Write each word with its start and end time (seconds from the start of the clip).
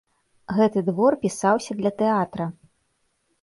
Гэты 0.59 0.79
твор 0.87 1.17
пісаўся 1.25 1.77
для 1.83 1.91
тэатра. 2.01 2.49